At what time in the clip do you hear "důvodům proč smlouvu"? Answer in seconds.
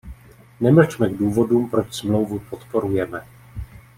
1.17-2.39